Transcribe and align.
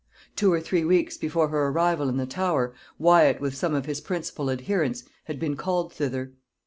Two 0.35 0.51
or 0.51 0.59
three 0.59 0.83
weeks 0.83 1.15
before 1.15 1.49
her 1.49 1.67
arrival 1.67 2.09
in 2.09 2.17
the 2.17 2.25
Tower, 2.25 2.73
Wyat 2.97 3.39
with 3.39 3.53
some 3.53 3.75
of 3.75 3.85
his 3.85 4.01
principal 4.01 4.49
adherents 4.49 5.03
had 5.25 5.39
been 5.39 5.55
carried 5.55 5.91
thither. 5.91 6.33